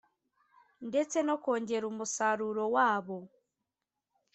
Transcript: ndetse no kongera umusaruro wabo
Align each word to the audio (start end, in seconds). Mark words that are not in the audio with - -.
ndetse 0.89 1.17
no 1.27 1.35
kongera 1.43 1.85
umusaruro 1.91 2.63
wabo 2.75 3.17